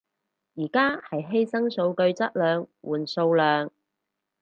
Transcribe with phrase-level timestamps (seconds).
[0.55, 3.71] 而家係犧牲數據質量換數量